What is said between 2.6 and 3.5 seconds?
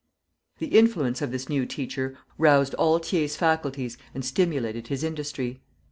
all Thiers'